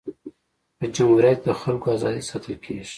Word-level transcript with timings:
په 0.77 0.85
جمهوریت 0.95 1.39
کي 1.41 1.45
د 1.47 1.49
خلکو 1.61 1.87
ازادي 1.95 2.21
ساتل 2.29 2.55
کيږي. 2.63 2.87